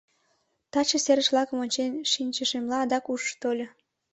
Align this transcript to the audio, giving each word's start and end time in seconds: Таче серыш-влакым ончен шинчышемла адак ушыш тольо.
Таче 0.71 0.97
серыш-влакым 1.05 1.57
ончен 1.63 1.93
шинчышемла 2.11 2.77
адак 2.83 3.05
ушыш 3.11 3.33
тольо. 3.41 3.67